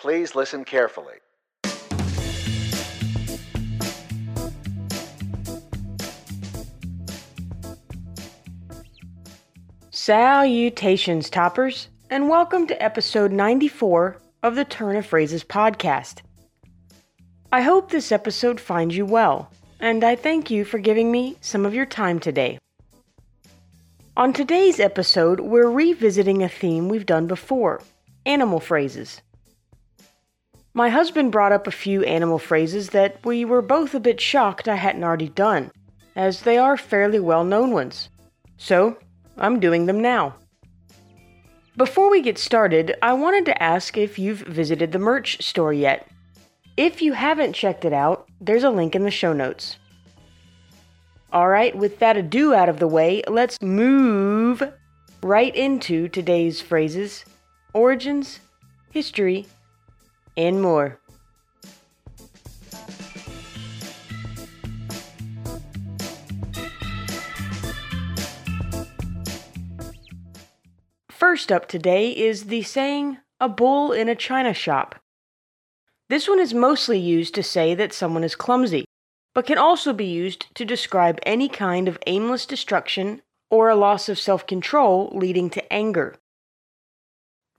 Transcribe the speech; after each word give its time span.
Please 0.00 0.34
listen 0.34 0.64
carefully. 0.64 1.16
Salutations, 9.90 11.28
toppers, 11.28 11.88
and 12.08 12.30
welcome 12.30 12.66
to 12.66 12.82
episode 12.82 13.30
94 13.30 14.16
of 14.42 14.54
the 14.54 14.64
Turn 14.64 14.96
of 14.96 15.04
Phrases 15.04 15.44
podcast. 15.44 16.22
I 17.52 17.60
hope 17.60 17.90
this 17.90 18.10
episode 18.10 18.58
finds 18.58 18.96
you 18.96 19.04
well, 19.04 19.52
and 19.80 20.02
I 20.02 20.16
thank 20.16 20.50
you 20.50 20.64
for 20.64 20.78
giving 20.78 21.12
me 21.12 21.36
some 21.42 21.66
of 21.66 21.74
your 21.74 21.84
time 21.84 22.18
today. 22.18 22.58
On 24.16 24.32
today's 24.32 24.80
episode, 24.80 25.40
we're 25.40 25.68
revisiting 25.68 26.42
a 26.42 26.48
theme 26.48 26.88
we've 26.88 27.04
done 27.04 27.26
before 27.26 27.82
animal 28.24 28.60
phrases. 28.60 29.20
My 30.80 30.88
husband 30.88 31.30
brought 31.30 31.52
up 31.52 31.66
a 31.66 31.70
few 31.70 32.02
animal 32.04 32.38
phrases 32.38 32.88
that 32.88 33.22
we 33.22 33.44
were 33.44 33.60
both 33.60 33.94
a 33.94 34.00
bit 34.00 34.18
shocked 34.18 34.66
I 34.66 34.76
hadn't 34.76 35.04
already 35.04 35.28
done, 35.28 35.70
as 36.16 36.40
they 36.40 36.56
are 36.56 36.78
fairly 36.78 37.20
well 37.20 37.44
known 37.44 37.72
ones. 37.72 38.08
So, 38.56 38.96
I'm 39.36 39.60
doing 39.60 39.84
them 39.84 40.00
now. 40.00 40.36
Before 41.76 42.10
we 42.10 42.22
get 42.22 42.38
started, 42.38 42.96
I 43.02 43.12
wanted 43.12 43.44
to 43.44 43.62
ask 43.62 43.98
if 43.98 44.18
you've 44.18 44.38
visited 44.38 44.92
the 44.92 44.98
merch 44.98 45.42
store 45.42 45.74
yet. 45.74 46.08
If 46.78 47.02
you 47.02 47.12
haven't 47.12 47.52
checked 47.52 47.84
it 47.84 47.92
out, 47.92 48.26
there's 48.40 48.64
a 48.64 48.70
link 48.70 48.94
in 48.94 49.02
the 49.02 49.10
show 49.10 49.34
notes. 49.34 49.76
Alright, 51.30 51.76
with 51.76 51.98
that 51.98 52.16
ado 52.16 52.54
out 52.54 52.70
of 52.70 52.78
the 52.78 52.88
way, 52.88 53.22
let's 53.28 53.60
move 53.60 54.62
right 55.22 55.54
into 55.54 56.08
today's 56.08 56.62
phrases, 56.62 57.26
origins, 57.74 58.40
history, 58.90 59.46
and 60.40 60.62
more. 60.62 60.98
First 71.10 71.52
up 71.52 71.68
today 71.68 72.10
is 72.10 72.44
the 72.44 72.62
saying, 72.62 73.18
a 73.38 73.48
bull 73.48 73.92
in 73.92 74.08
a 74.08 74.14
china 74.14 74.54
shop. 74.54 74.96
This 76.08 76.26
one 76.26 76.40
is 76.40 76.54
mostly 76.54 76.98
used 76.98 77.34
to 77.34 77.42
say 77.42 77.74
that 77.74 77.92
someone 77.92 78.24
is 78.24 78.34
clumsy, 78.34 78.86
but 79.34 79.46
can 79.46 79.58
also 79.58 79.92
be 79.92 80.06
used 80.06 80.46
to 80.54 80.64
describe 80.64 81.20
any 81.24 81.48
kind 81.48 81.86
of 81.86 81.98
aimless 82.06 82.46
destruction 82.46 83.20
or 83.50 83.68
a 83.68 83.76
loss 83.76 84.08
of 84.08 84.18
self 84.18 84.46
control 84.46 85.12
leading 85.14 85.50
to 85.50 85.72
anger. 85.72 86.16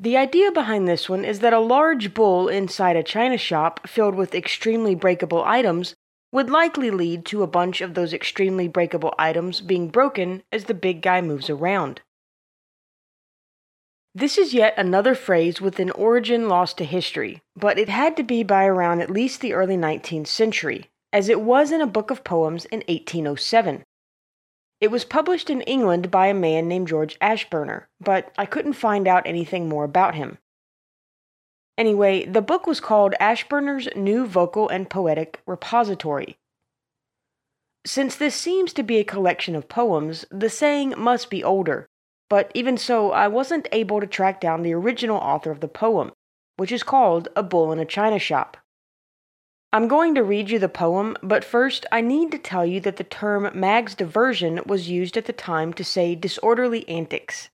The 0.01 0.17
idea 0.17 0.51
behind 0.51 0.87
this 0.87 1.07
one 1.07 1.23
is 1.23 1.41
that 1.41 1.53
a 1.53 1.59
large 1.59 2.15
bull 2.15 2.47
inside 2.49 2.95
a 2.95 3.03
china 3.03 3.37
shop 3.37 3.87
filled 3.87 4.15
with 4.15 4.33
extremely 4.33 4.95
breakable 4.95 5.43
items 5.43 5.93
would 6.31 6.49
likely 6.49 6.89
lead 6.89 7.23
to 7.27 7.43
a 7.43 7.47
bunch 7.47 7.81
of 7.81 7.93
those 7.93 8.11
extremely 8.11 8.67
breakable 8.67 9.13
items 9.19 9.61
being 9.61 9.89
broken 9.89 10.41
as 10.51 10.63
the 10.63 10.73
big 10.73 11.03
guy 11.03 11.21
moves 11.21 11.51
around. 11.51 12.01
This 14.15 14.39
is 14.39 14.55
yet 14.55 14.73
another 14.75 15.13
phrase 15.13 15.61
with 15.61 15.79
an 15.79 15.91
origin 15.91 16.49
lost 16.49 16.79
to 16.79 16.83
history, 16.83 17.43
but 17.55 17.77
it 17.77 17.87
had 17.87 18.17
to 18.17 18.23
be 18.23 18.41
by 18.41 18.65
around 18.65 19.01
at 19.01 19.11
least 19.11 19.39
the 19.39 19.53
early 19.53 19.77
19th 19.77 20.25
century, 20.25 20.89
as 21.13 21.29
it 21.29 21.41
was 21.41 21.71
in 21.71 21.79
a 21.79 21.85
book 21.85 22.09
of 22.09 22.23
poems 22.23 22.65
in 22.65 22.79
1807. 22.87 23.83
It 24.81 24.89
was 24.89 25.05
published 25.05 25.51
in 25.51 25.61
England 25.61 26.09
by 26.09 26.27
a 26.27 26.33
man 26.33 26.67
named 26.67 26.87
George 26.87 27.17
Ashburner, 27.19 27.83
but 27.99 28.33
I 28.35 28.47
couldn't 28.47 28.73
find 28.73 29.07
out 29.07 29.27
anything 29.27 29.69
more 29.69 29.83
about 29.83 30.15
him. 30.15 30.39
Anyway, 31.77 32.25
the 32.25 32.41
book 32.41 32.65
was 32.65 32.79
called 32.79 33.13
Ashburner's 33.19 33.87
New 33.95 34.25
Vocal 34.25 34.67
and 34.67 34.89
Poetic 34.89 35.39
Repository. 35.45 36.37
Since 37.85 38.15
this 38.15 38.35
seems 38.35 38.73
to 38.73 38.83
be 38.83 38.97
a 38.97 39.03
collection 39.03 39.55
of 39.55 39.69
poems, 39.69 40.25
the 40.31 40.49
saying 40.49 40.95
must 40.97 41.29
be 41.29 41.43
older, 41.43 41.87
but 42.29 42.51
even 42.55 42.77
so, 42.77 43.11
I 43.11 43.27
wasn't 43.27 43.67
able 43.71 43.99
to 43.99 44.07
track 44.07 44.41
down 44.41 44.63
the 44.63 44.73
original 44.73 45.17
author 45.17 45.51
of 45.51 45.59
the 45.59 45.67
poem, 45.67 46.11
which 46.57 46.71
is 46.71 46.83
called 46.83 47.27
A 47.35 47.43
Bull 47.43 47.71
in 47.71 47.79
a 47.79 47.85
China 47.85 48.17
Shop. 48.17 48.57
I'm 49.73 49.87
going 49.87 50.15
to 50.15 50.23
read 50.23 50.49
you 50.49 50.59
the 50.59 50.67
poem, 50.67 51.15
but 51.23 51.45
first 51.45 51.85
I 51.93 52.01
need 52.01 52.31
to 52.31 52.37
tell 52.37 52.65
you 52.65 52.81
that 52.81 52.97
the 52.97 53.05
term 53.05 53.49
mag's 53.53 53.95
diversion 53.95 54.59
was 54.65 54.89
used 54.89 55.15
at 55.15 55.25
the 55.25 55.33
time 55.33 55.71
to 55.73 55.83
say 55.85 56.13
disorderly 56.13 56.87
antics. 56.89 57.49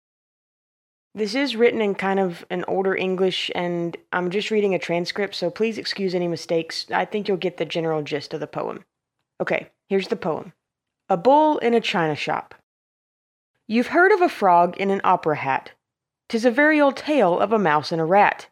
This 1.13 1.35
is 1.35 1.55
written 1.55 1.79
in 1.79 1.93
kind 1.93 2.19
of 2.19 2.43
an 2.49 2.65
older 2.67 2.95
English, 2.95 3.51
and 3.53 3.95
I'm 4.11 4.31
just 4.31 4.49
reading 4.49 4.73
a 4.73 4.79
transcript, 4.79 5.35
so 5.35 5.51
please 5.51 5.77
excuse 5.77 6.15
any 6.15 6.27
mistakes. 6.27 6.87
I 6.91 7.05
think 7.05 7.27
you'll 7.27 7.37
get 7.37 7.57
the 7.57 7.65
general 7.65 8.01
gist 8.01 8.33
of 8.33 8.39
the 8.39 8.47
poem. 8.47 8.83
Okay, 9.39 9.69
here's 9.87 10.07
the 10.07 10.15
poem 10.15 10.53
A 11.09 11.17
Bull 11.17 11.59
in 11.59 11.75
a 11.75 11.81
China 11.81 12.15
Shop. 12.15 12.55
You've 13.67 13.87
heard 13.87 14.11
of 14.11 14.21
a 14.21 14.29
frog 14.29 14.75
in 14.77 14.89
an 14.89 15.01
opera 15.03 15.35
hat. 15.35 15.71
Tis 16.29 16.45
a 16.45 16.51
very 16.51 16.81
old 16.81 16.97
tale 16.97 17.39
of 17.39 17.51
a 17.51 17.59
mouse 17.59 17.91
and 17.91 18.01
a 18.01 18.05
rat. 18.05 18.47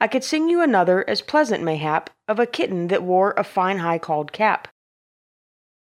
I 0.00 0.08
could 0.08 0.24
sing 0.24 0.48
you 0.48 0.60
another 0.62 1.08
as 1.08 1.20
pleasant, 1.20 1.62
mayhap, 1.62 2.10
of 2.32 2.40
a 2.40 2.46
kitten 2.46 2.88
that 2.88 3.02
wore 3.02 3.32
a 3.36 3.44
fine 3.44 3.78
high 3.78 3.98
called 3.98 4.32
cap. 4.32 4.68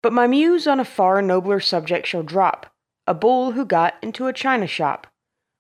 But 0.04 0.14
my 0.14 0.28
muse 0.28 0.68
on 0.68 0.80
a 0.80 0.86
far 0.86 1.22
nobler 1.22 1.60
subject 1.60 2.06
shall 2.06 2.24
drop 2.24 2.68
a 3.08 3.14
bull 3.16 3.54
who 3.54 3.66
got 3.66 3.96
into 4.02 4.28
a 4.28 4.34
china 4.34 4.68
shop, 4.68 5.08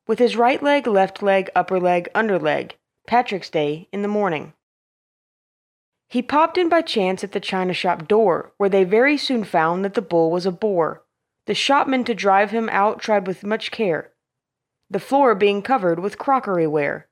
with 0.07 0.19
his 0.19 0.35
right 0.35 0.61
leg, 0.61 0.85
left 0.85 1.23
leg, 1.23 1.49
upper 1.55 1.79
leg, 1.79 2.07
under 2.13 2.37
leg, 2.37 2.77
Patrick's 3.07 3.49
Day 3.49 3.87
in 3.91 4.03
the 4.03 4.07
morning. 4.07 4.53
He 6.07 6.21
popped 6.21 6.57
in 6.57 6.69
by 6.69 6.81
chance 6.81 7.23
at 7.23 7.31
the 7.31 7.39
china 7.39 7.73
shop 7.73 8.07
door, 8.07 8.51
where 8.57 8.69
they 8.69 8.83
very 8.83 9.17
soon 9.17 9.43
found 9.43 9.83
that 9.83 9.95
the 9.95 10.01
bull 10.01 10.29
was 10.29 10.45
a 10.45 10.51
bore 10.51 11.03
the 11.47 11.55
shopman 11.55 12.03
to 12.03 12.13
drive 12.13 12.51
him 12.51 12.69
out 12.69 12.99
tried 12.99 13.25
with 13.25 13.43
much 13.43 13.71
care, 13.71 14.11
the 14.89 14.99
floor 14.99 15.33
being 15.33 15.61
covered 15.61 15.99
with 15.99 16.17
crockery 16.17 16.67
ware. 16.67 17.07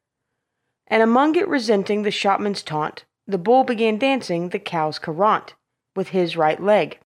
And 0.87 1.01
among 1.01 1.35
it 1.35 1.47
resenting 1.47 2.03
the 2.03 2.11
shopman's 2.11 2.61
taunt, 2.61 3.05
the 3.29 3.37
bull 3.37 3.63
began 3.63 3.97
dancing 3.97 4.49
the 4.49 4.59
cow's 4.59 4.99
carant 4.99 5.53
with 5.95 6.09
his 6.09 6.35
right 6.35 6.61
leg. 6.61 6.99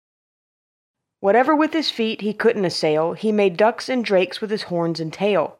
Whatever 1.18 1.56
with 1.56 1.72
his 1.72 1.90
feet 1.90 2.20
he 2.20 2.32
couldn't 2.32 2.64
assail, 2.64 3.14
he 3.14 3.32
made 3.32 3.56
ducks 3.56 3.88
and 3.88 4.04
drakes 4.04 4.40
with 4.40 4.50
his 4.50 4.64
horns 4.64 5.00
and 5.00 5.12
tail. 5.12 5.58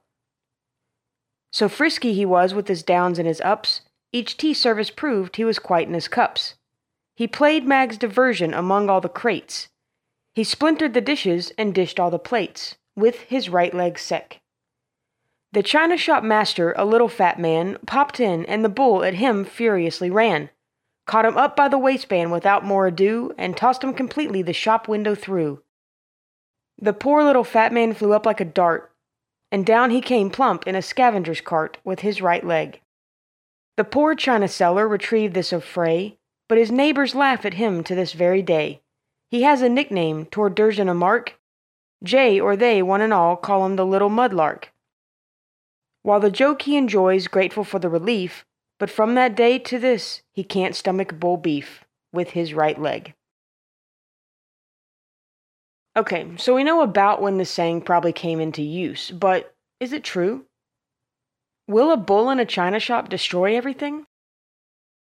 So 1.52 1.68
frisky 1.68 2.14
he 2.14 2.24
was 2.24 2.54
with 2.54 2.68
his 2.68 2.82
downs 2.82 3.18
and 3.18 3.26
his 3.26 3.40
ups, 3.40 3.80
each 4.12 4.36
tea 4.36 4.54
service 4.54 4.90
proved 4.90 5.36
he 5.36 5.44
was 5.44 5.58
quite 5.58 5.88
in 5.88 5.94
his 5.94 6.08
cups. 6.08 6.54
He 7.16 7.26
played 7.26 7.66
Mag's 7.66 7.98
diversion 7.98 8.54
among 8.54 8.88
all 8.88 9.00
the 9.00 9.08
crates, 9.08 9.68
he 10.34 10.44
splintered 10.44 10.94
the 10.94 11.00
dishes 11.00 11.52
and 11.58 11.74
dished 11.74 11.98
all 11.98 12.10
the 12.10 12.18
plates, 12.18 12.76
with 12.94 13.22
his 13.22 13.48
right 13.48 13.74
leg 13.74 13.98
sick. 13.98 14.39
The 15.52 15.62
china 15.64 15.96
shop 15.96 16.22
master, 16.22 16.72
a 16.76 16.84
little 16.84 17.08
fat 17.08 17.38
man, 17.38 17.76
popped 17.84 18.20
in, 18.20 18.46
and 18.46 18.64
the 18.64 18.68
bull 18.68 19.02
at 19.02 19.14
him 19.14 19.44
furiously 19.44 20.08
ran, 20.08 20.50
caught 21.06 21.24
him 21.24 21.36
up 21.36 21.56
by 21.56 21.66
the 21.66 21.78
waistband 21.78 22.30
without 22.30 22.64
more 22.64 22.86
ado, 22.86 23.34
and 23.36 23.56
tossed 23.56 23.82
him 23.82 23.92
completely 23.92 24.42
the 24.42 24.52
shop 24.52 24.86
window 24.86 25.16
through. 25.16 25.60
The 26.78 26.92
poor 26.92 27.24
little 27.24 27.42
fat 27.42 27.72
man 27.72 27.94
flew 27.94 28.12
up 28.12 28.24
like 28.24 28.40
a 28.40 28.44
dart, 28.44 28.92
and 29.50 29.66
down 29.66 29.90
he 29.90 30.00
came 30.00 30.30
plump 30.30 30.68
in 30.68 30.76
a 30.76 30.82
scavenger's 30.82 31.40
cart 31.40 31.78
with 31.82 32.00
his 32.00 32.22
right 32.22 32.46
leg. 32.46 32.80
The 33.76 33.82
poor 33.84 34.14
china 34.14 34.46
seller 34.46 34.86
retrieved 34.86 35.34
this 35.34 35.52
affray, 35.52 36.16
but 36.48 36.58
his 36.58 36.70
neighbors 36.70 37.14
laugh 37.16 37.44
at 37.44 37.54
him 37.54 37.82
to 37.84 37.94
this 37.96 38.12
very 38.12 38.42
day. 38.42 38.82
He 39.30 39.42
has 39.42 39.62
a 39.62 39.68
nickname 39.68 40.26
toward 40.26 40.54
Durgeon 40.54 40.88
a 40.88 40.94
mark. 40.94 41.40
Jay 42.04 42.38
or 42.38 42.56
they, 42.56 42.82
one 42.82 43.00
and 43.00 43.12
all, 43.12 43.36
call 43.36 43.66
him 43.66 43.74
the 43.74 43.86
little 43.86 44.10
mudlark. 44.10 44.66
While 46.02 46.20
the 46.20 46.30
joke 46.30 46.62
he 46.62 46.76
enjoys, 46.76 47.28
grateful 47.28 47.64
for 47.64 47.78
the 47.78 47.88
relief, 47.88 48.44
but 48.78 48.90
from 48.90 49.14
that 49.14 49.34
day 49.34 49.58
to 49.58 49.78
this 49.78 50.22
he 50.32 50.42
can't 50.42 50.74
stomach 50.74 51.18
bull 51.20 51.36
beef 51.36 51.84
with 52.12 52.30
his 52.30 52.54
right 52.54 52.80
leg. 52.80 53.14
Okay, 55.96 56.26
so 56.36 56.54
we 56.54 56.64
know 56.64 56.82
about 56.82 57.20
when 57.20 57.36
the 57.36 57.44
saying 57.44 57.82
probably 57.82 58.12
came 58.12 58.40
into 58.40 58.62
use, 58.62 59.10
but 59.10 59.54
is 59.80 59.92
it 59.92 60.04
true? 60.04 60.46
Will 61.68 61.92
a 61.92 61.96
bull 61.96 62.30
in 62.30 62.40
a 62.40 62.46
china 62.46 62.80
shop 62.80 63.08
destroy 63.08 63.56
everything? 63.56 64.06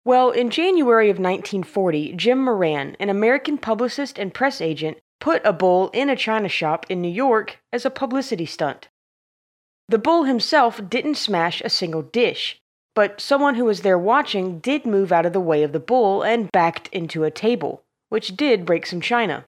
Well, 0.05 0.31
in 0.31 0.51
January 0.51 1.11
of 1.11 1.19
1940, 1.19 2.15
Jim 2.15 2.43
Moran, 2.43 2.97
an 2.99 3.11
American 3.11 3.59
publicist 3.59 4.19
and 4.19 4.33
press 4.33 4.61
agent, 4.61 4.99
put 5.21 5.45
a 5.45 5.53
bull 5.53 5.91
in 5.91 6.09
a 6.09 6.17
china 6.17 6.49
shop 6.49 6.87
in 6.89 7.03
New 7.03 7.11
York 7.11 7.59
as 7.73 7.85
a 7.85 7.91
publicity 7.91 8.47
stunt. 8.47 8.88
The 9.89 9.99
bull 9.99 10.25
himself 10.25 10.81
didn't 10.89 11.15
smash 11.15 11.63
a 11.63 11.71
single 11.71 12.03
dish, 12.03 12.61
but 12.95 13.21
someone 13.21 13.55
who 13.55 13.65
was 13.65 13.81
there 13.81 13.99
watching 13.99 14.59
did 14.59 14.85
move 14.85 15.13
out 15.13 15.25
of 15.25 15.33
the 15.33 15.41
way 15.41 15.63
of 15.63 15.73
the 15.73 15.81
bull 15.81 16.23
and 16.23 16.53
backed 16.53 16.89
into 16.89 17.25
a 17.25 17.31
table, 17.31 17.85
which 18.11 18.37
did 18.37 18.67
break 18.67 18.85
some 18.85 19.01
china. 19.01 19.47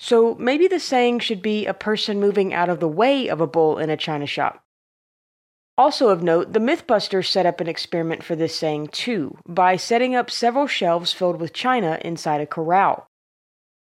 So 0.00 0.34
maybe 0.34 0.66
the 0.66 0.80
saying 0.80 1.20
should 1.20 1.42
be 1.42 1.66
a 1.66 1.74
person 1.74 2.18
moving 2.18 2.52
out 2.52 2.68
of 2.68 2.80
the 2.80 2.88
way 2.88 3.28
of 3.28 3.40
a 3.40 3.46
bull 3.46 3.78
in 3.78 3.90
a 3.90 3.96
china 3.96 4.26
shop. 4.26 4.64
Also 5.78 6.08
of 6.08 6.22
note, 6.22 6.52
the 6.52 6.58
Mythbusters 6.58 7.28
set 7.28 7.46
up 7.46 7.60
an 7.60 7.68
experiment 7.68 8.24
for 8.24 8.34
this 8.34 8.56
saying 8.56 8.88
too, 8.88 9.38
by 9.46 9.76
setting 9.76 10.14
up 10.14 10.30
several 10.30 10.66
shelves 10.66 11.12
filled 11.12 11.40
with 11.40 11.52
china 11.52 11.98
inside 12.04 12.40
a 12.40 12.46
corral. 12.46 13.06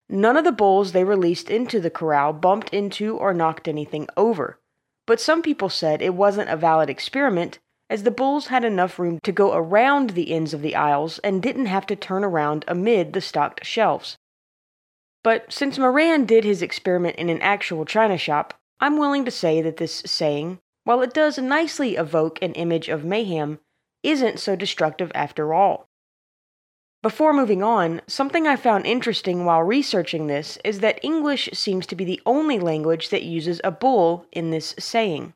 None 0.08 0.36
of 0.36 0.44
the 0.44 0.52
bulls 0.52 0.92
they 0.92 1.04
released 1.04 1.50
into 1.50 1.80
the 1.80 1.90
corral 1.90 2.32
bumped 2.32 2.70
into 2.72 3.16
or 3.16 3.34
knocked 3.34 3.66
anything 3.66 4.06
over, 4.16 4.58
but 5.06 5.20
some 5.20 5.42
people 5.42 5.68
said 5.68 6.00
it 6.00 6.14
wasn't 6.14 6.50
a 6.50 6.56
valid 6.56 6.88
experiment 6.88 7.58
as 7.90 8.02
the 8.02 8.10
bulls 8.10 8.46
had 8.46 8.64
enough 8.64 8.98
room 8.98 9.20
to 9.22 9.32
go 9.32 9.54
around 9.54 10.10
the 10.10 10.32
ends 10.32 10.54
of 10.54 10.62
the 10.62 10.74
aisles 10.74 11.18
and 11.20 11.42
didn't 11.42 11.66
have 11.66 11.86
to 11.86 11.96
turn 11.96 12.24
around 12.24 12.64
amid 12.66 13.12
the 13.12 13.20
stocked 13.20 13.64
shelves. 13.64 14.16
But 15.22 15.52
since 15.52 15.78
Moran 15.78 16.24
did 16.24 16.44
his 16.44 16.62
experiment 16.62 17.16
in 17.16 17.28
an 17.28 17.40
actual 17.42 17.84
china 17.84 18.18
shop, 18.18 18.54
I'm 18.80 18.98
willing 18.98 19.24
to 19.24 19.30
say 19.30 19.62
that 19.62 19.76
this 19.76 20.02
saying, 20.06 20.58
while 20.84 21.00
it 21.02 21.14
does 21.14 21.38
nicely 21.38 21.96
evoke 21.96 22.38
an 22.42 22.52
image 22.54 22.88
of 22.88 23.04
mayhem, 23.04 23.58
isn't 24.02 24.40
so 24.40 24.56
destructive 24.56 25.10
after 25.14 25.54
all. 25.54 25.88
Before 27.04 27.34
moving 27.34 27.62
on, 27.62 28.00
something 28.06 28.46
I 28.46 28.56
found 28.56 28.86
interesting 28.86 29.44
while 29.44 29.62
researching 29.62 30.26
this 30.26 30.56
is 30.64 30.80
that 30.80 31.04
English 31.04 31.50
seems 31.52 31.86
to 31.88 31.94
be 31.94 32.02
the 32.06 32.22
only 32.24 32.58
language 32.58 33.10
that 33.10 33.22
uses 33.22 33.60
a 33.62 33.70
bull 33.70 34.24
in 34.32 34.50
this 34.50 34.74
saying. 34.78 35.34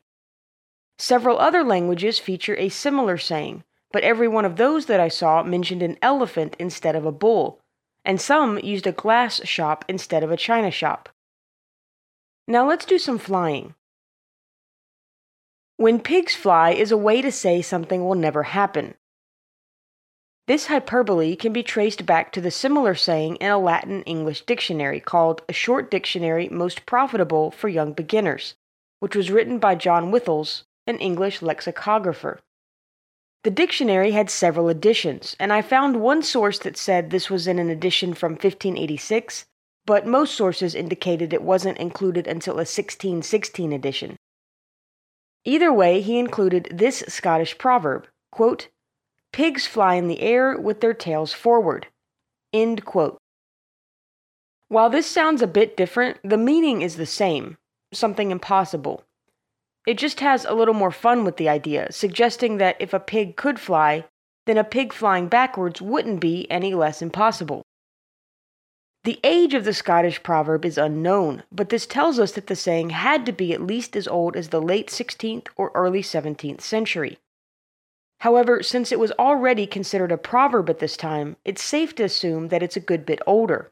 Several 0.97 1.37
other 1.37 1.63
languages 1.63 2.17
feature 2.17 2.57
a 2.57 2.69
similar 2.69 3.19
saying, 3.19 3.63
but 3.91 4.01
every 4.01 4.27
one 4.27 4.45
of 4.45 4.55
those 4.55 4.87
that 4.87 4.99
I 4.99 5.09
saw 5.09 5.43
mentioned 5.43 5.83
an 5.83 5.99
elephant 6.01 6.55
instead 6.57 6.95
of 6.95 7.05
a 7.05 7.11
bull, 7.11 7.59
and 8.03 8.19
some 8.19 8.57
used 8.57 8.87
a 8.87 8.91
glass 8.91 9.45
shop 9.45 9.85
instead 9.87 10.23
of 10.23 10.31
a 10.31 10.37
china 10.37 10.71
shop. 10.71 11.07
Now 12.47 12.67
let's 12.67 12.85
do 12.85 12.97
some 12.97 13.19
flying. 13.19 13.75
When 15.77 15.99
pigs 15.99 16.33
fly 16.33 16.71
is 16.71 16.91
a 16.91 16.97
way 16.97 17.21
to 17.21 17.31
say 17.31 17.61
something 17.61 18.03
will 18.03 18.15
never 18.15 18.41
happen. 18.41 18.95
This 20.49 20.65
hyperbole 20.65 21.35
can 21.35 21.53
be 21.53 21.61
traced 21.61 22.07
back 22.07 22.31
to 22.31 22.41
the 22.41 22.49
similar 22.49 22.95
saying 22.95 23.35
in 23.35 23.51
a 23.51 23.59
Latin 23.59 24.01
English 24.05 24.47
dictionary 24.47 24.99
called 24.99 25.43
A 25.47 25.53
Short 25.53 25.91
Dictionary 25.91 26.49
Most 26.49 26.87
Profitable 26.87 27.51
for 27.51 27.69
Young 27.69 27.93
Beginners, 27.93 28.55
which 28.99 29.15
was 29.15 29.29
written 29.29 29.59
by 29.59 29.75
John 29.75 30.09
Withals, 30.09 30.63
an 30.87 30.97
English 30.97 31.43
lexicographer. 31.43 32.39
The 33.43 33.51
dictionary 33.51 34.09
had 34.09 34.31
several 34.31 34.69
editions, 34.69 35.35
and 35.39 35.53
I 35.53 35.61
found 35.61 36.01
one 36.01 36.23
source 36.23 36.57
that 36.57 36.77
said 36.77 37.11
this 37.11 37.29
was 37.29 37.45
in 37.45 37.59
an 37.59 37.69
edition 37.69 38.15
from 38.15 38.31
1586, 38.31 39.45
but 39.85 40.07
most 40.07 40.33
sources 40.33 40.73
indicated 40.73 41.31
it 41.31 41.43
wasn't 41.43 41.77
included 41.77 42.25
until 42.25 42.55
a 42.55 42.65
1616 42.65 43.71
edition. 43.71 44.15
Either 45.45 45.71
way, 45.71 46.01
he 46.01 46.17
included 46.17 46.69
this 46.71 47.03
Scottish 47.07 47.59
proverb 47.59 48.07
quote, 48.31 48.69
Pigs 49.31 49.65
fly 49.65 49.95
in 49.95 50.07
the 50.07 50.21
air 50.21 50.57
with 50.57 50.81
their 50.81 50.93
tails 50.93 51.33
forward. 51.33 51.87
End 52.53 52.85
quote. 52.85 53.17
While 54.67 54.89
this 54.89 55.07
sounds 55.07 55.41
a 55.41 55.47
bit 55.47 55.75
different, 55.77 56.17
the 56.23 56.37
meaning 56.37 56.81
is 56.81 56.95
the 56.95 57.05
same 57.05 57.57
something 57.91 58.29
impossible. 58.31 59.03
It 59.87 59.97
just 59.97 60.19
has 60.19 60.45
a 60.45 60.53
little 60.53 60.75
more 60.75 60.91
fun 60.91 61.23
with 61.25 61.37
the 61.37 61.49
idea, 61.49 61.91
suggesting 61.91 62.57
that 62.57 62.77
if 62.79 62.93
a 62.93 62.99
pig 62.99 63.35
could 63.35 63.59
fly, 63.59 64.05
then 64.45 64.57
a 64.57 64.63
pig 64.63 64.93
flying 64.93 65.27
backwards 65.27 65.81
wouldn't 65.81 66.19
be 66.19 66.49
any 66.51 66.73
less 66.75 67.01
impossible. 67.01 67.63
The 69.05 69.19
age 69.23 69.53
of 69.53 69.63
the 69.63 69.73
Scottish 69.73 70.21
proverb 70.21 70.65
is 70.65 70.77
unknown, 70.77 71.43
but 71.51 71.69
this 71.69 71.85
tells 71.85 72.19
us 72.19 72.33
that 72.33 72.47
the 72.47 72.55
saying 72.55 72.91
had 72.91 73.25
to 73.25 73.31
be 73.31 73.53
at 73.53 73.61
least 73.61 73.95
as 73.95 74.07
old 74.07 74.35
as 74.35 74.49
the 74.49 74.61
late 74.61 74.87
16th 74.87 75.47
or 75.55 75.71
early 75.73 76.01
17th 76.01 76.61
century. 76.61 77.17
However, 78.19 78.61
since 78.61 78.91
it 78.91 78.99
was 78.99 79.13
already 79.13 79.65
considered 79.65 80.11
a 80.11 80.17
proverb 80.17 80.69
at 80.69 80.79
this 80.79 80.97
time, 80.97 81.37
it's 81.45 81.63
safe 81.63 81.95
to 81.95 82.03
assume 82.03 82.49
that 82.49 82.61
it's 82.61 82.75
a 82.75 82.81
good 82.81 83.05
bit 83.05 83.21
older. 83.25 83.71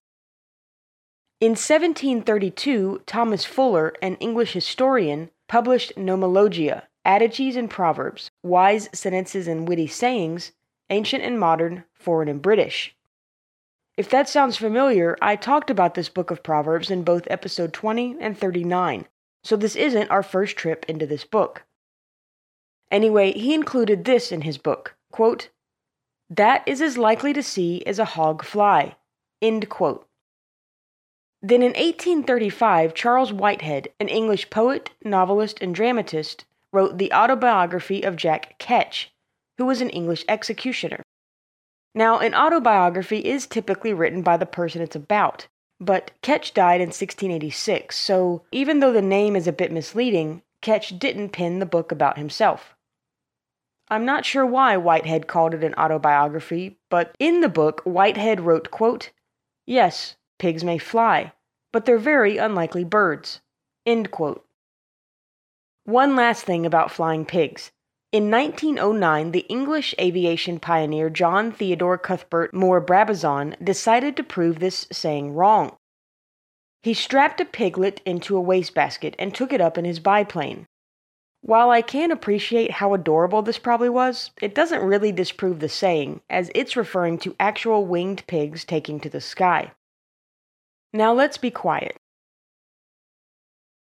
In 1.40 1.52
1732, 1.52 3.04
Thomas 3.06 3.46
Fuller, 3.46 3.94
an 4.02 4.16
English 4.16 4.54
historian, 4.54 5.30
published 5.48 5.94
Gnomologia, 5.96 6.84
Adages 7.06 7.56
and 7.56 7.70
Proverbs, 7.70 8.32
Wise 8.42 8.90
Sentences 8.94 9.48
and 9.48 9.68
Witty 9.68 9.88
Sayings, 9.88 10.54
Ancient 10.90 11.24
and 11.24 11.40
Modern, 11.40 11.84
Foreign 11.94 12.30
and 12.30 12.42
British. 12.42 12.96
If 13.98 14.10
that 14.10 14.30
sounds 14.30 14.58
familiar, 14.58 15.18
I 15.22 15.36
talked 15.36 15.70
about 15.70 15.94
this 15.94 16.10
book 16.10 16.32
of 16.32 16.42
Proverbs 16.42 16.90
in 16.90 17.04
both 17.04 17.28
episode 17.30 17.74
20 17.74 18.16
and 18.20 18.38
39, 18.38 19.08
so 19.44 19.58
this 19.58 19.76
isn't 19.76 20.10
our 20.10 20.24
first 20.24 20.56
trip 20.56 20.86
into 20.88 21.06
this 21.06 21.26
book. 21.26 21.67
Anyway, 22.92 23.34
he 23.34 23.54
included 23.54 24.06
this 24.06 24.31
in 24.31 24.42
his 24.42 24.57
book 24.57 24.95
quote, 25.12 25.50
That 26.30 26.63
is 26.68 26.81
as 26.81 26.98
likely 26.98 27.34
to 27.34 27.44
see 27.44 27.84
as 27.86 28.00
a 28.00 28.06
hog 28.06 28.44
fly. 28.44 28.95
End 29.42 29.69
quote. 29.69 30.07
Then 31.42 31.62
in 31.62 31.74
1835, 31.74 32.94
Charles 32.94 33.31
Whitehead, 33.31 33.89
an 34.00 34.07
English 34.07 34.50
poet, 34.50 34.92
novelist, 35.04 35.60
and 35.62 35.74
dramatist, 35.74 36.45
wrote 36.74 36.98
the 36.98 37.13
autobiography 37.13 38.04
of 38.04 38.16
Jack 38.16 38.57
Ketch, 38.57 39.12
who 39.57 39.66
was 39.66 39.81
an 39.81 39.90
English 39.90 40.25
executioner. 40.28 41.04
Now, 41.94 42.19
an 42.19 42.33
autobiography 42.33 43.19
is 43.19 43.48
typically 43.48 43.94
written 43.94 44.22
by 44.22 44.38
the 44.38 44.45
person 44.45 44.81
it's 44.81 44.95
about, 44.95 45.48
but 45.80 46.12
Ketch 46.22 46.54
died 46.54 46.81
in 46.81 46.88
1686, 46.88 47.95
so 47.95 48.44
even 48.51 48.80
though 48.80 48.94
the 48.94 49.01
name 49.01 49.36
is 49.36 49.48
a 49.48 49.54
bit 49.54 49.72
misleading, 49.72 50.42
Ketch 50.62 50.98
didn't 51.00 51.30
pen 51.30 51.60
the 51.60 51.66
book 51.66 51.92
about 51.92 52.18
himself. 52.18 52.75
I'm 53.89 54.06
not 54.06 54.25
sure 54.25 54.45
why 54.45 54.75
Whitehead 54.75 55.28
called 55.28 55.54
it 55.54 55.63
an 55.63 55.74
autobiography, 55.75 56.78
but 56.89 57.16
in 57.19 57.42
the 57.42 57.50
book, 57.50 57.81
Whitehead 57.84 58.42
wrote, 58.42 58.69
quote, 58.69 59.12
Yes, 59.66 60.16
pigs 60.39 60.63
may 60.63 60.78
fly, 60.78 61.31
but 61.72 61.86
they're 61.86 61.98
very 61.98 62.38
unlikely 62.38 62.84
birds. 62.84 63.42
End 63.86 64.12
quote. 64.12 64.45
One 65.86 66.18
last 66.18 66.44
thing 66.44 66.66
about 66.66 66.92
flying 66.92 67.25
pigs. 67.25 67.72
In 68.12 68.30
1909, 68.30 69.31
the 69.31 69.45
English 69.48 69.95
aviation 70.00 70.60
pioneer 70.60 71.10
John 71.10 71.51
Theodore 71.51 71.98
Cuthbert 71.98 72.54
Moore 72.54 72.81
Brabazon 72.81 73.56
decided 73.63 74.18
to 74.18 74.24
prove 74.24 74.60
this 74.60 74.88
saying 74.92 75.33
wrong. 75.33 75.78
He 76.83 76.94
strapped 76.94 77.40
a 77.42 77.45
piglet 77.45 78.01
into 78.06 78.36
a 78.38 78.42
wastebasket 78.42 79.16
and 79.18 79.33
took 79.33 79.51
it 79.54 79.62
up 79.62 79.78
in 79.78 79.86
his 79.86 80.00
biplane. 80.00 80.68
While 81.48 81.70
I 81.70 81.82
can 81.82 82.12
appreciate 82.12 82.72
how 82.72 82.94
adorable 82.94 83.42
this 83.42 83.58
probably 83.58 83.88
was, 83.88 84.32
it 84.42 84.54
doesn't 84.54 84.84
really 84.84 85.14
disprove 85.14 85.62
the 85.62 85.70
saying, 85.70 86.20
as 86.30 86.52
it's 86.54 86.76
referring 86.76 87.20
to 87.20 87.38
actual 87.40 87.86
winged 87.86 88.28
pigs 88.28 88.66
taking 88.66 89.00
to 89.00 89.10
the 89.10 89.21
sky. 89.21 89.71
Now 90.92 91.14
let's 91.14 91.38
be 91.38 91.50
quiet. 91.50 91.95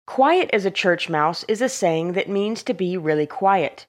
Quiet 0.06 0.50
as 0.52 0.66
a 0.66 0.70
church 0.70 1.08
mouse 1.08 1.46
is 1.48 1.62
a 1.62 1.70
saying 1.70 2.12
that 2.12 2.28
means 2.28 2.62
to 2.64 2.74
be 2.74 2.98
really 2.98 3.26
quiet. 3.26 3.86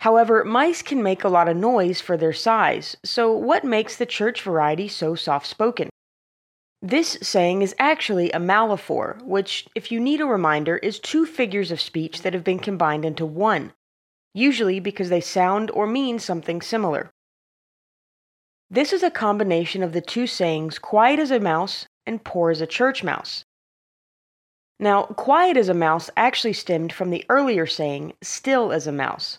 However, 0.00 0.44
mice 0.44 0.82
can 0.82 1.02
make 1.02 1.24
a 1.24 1.30
lot 1.30 1.48
of 1.48 1.56
noise 1.56 2.02
for 2.02 2.18
their 2.18 2.34
size, 2.34 2.98
so 3.02 3.32
what 3.34 3.64
makes 3.64 3.96
the 3.96 4.04
church 4.04 4.42
variety 4.42 4.88
so 4.88 5.14
soft 5.14 5.46
spoken? 5.46 5.88
This 6.82 7.18
saying 7.20 7.60
is 7.60 7.74
actually 7.78 8.30
a 8.30 8.38
metaphor, 8.38 9.18
which, 9.22 9.68
if 9.74 9.92
you 9.92 10.00
need 10.00 10.22
a 10.22 10.26
reminder, 10.26 10.78
is 10.78 10.98
two 10.98 11.26
figures 11.26 11.70
of 11.70 11.80
speech 11.80 12.22
that 12.22 12.32
have 12.32 12.42
been 12.42 12.58
combined 12.58 13.04
into 13.04 13.26
one, 13.26 13.74
usually 14.32 14.80
because 14.80 15.10
they 15.10 15.20
sound 15.20 15.70
or 15.72 15.86
mean 15.86 16.18
something 16.18 16.62
similar. 16.62 17.10
This 18.70 18.94
is 18.94 19.02
a 19.02 19.10
combination 19.10 19.82
of 19.82 19.92
the 19.92 20.00
two 20.00 20.26
sayings 20.26 20.78
quiet 20.78 21.18
as 21.18 21.30
a 21.30 21.38
mouse 21.38 21.86
and 22.06 22.24
poor 22.24 22.50
as 22.50 22.62
a 22.62 22.66
church 22.66 23.04
mouse. 23.04 23.44
Now, 24.78 25.02
quiet 25.02 25.58
as 25.58 25.68
a 25.68 25.74
mouse 25.74 26.08
actually 26.16 26.54
stemmed 26.54 26.94
from 26.94 27.10
the 27.10 27.26
earlier 27.28 27.66
saying 27.66 28.14
still 28.22 28.72
as 28.72 28.86
a 28.86 28.92
mouse. 28.92 29.38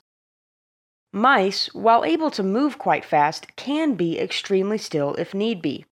Mice, 1.12 1.74
while 1.74 2.06
able 2.06 2.30
to 2.32 2.44
move 2.44 2.78
quite 2.78 3.04
fast, 3.04 3.56
can 3.56 3.96
be 3.96 4.20
extremely 4.20 4.78
still 4.78 5.16
if 5.16 5.34
need 5.34 5.60
be 5.60 5.86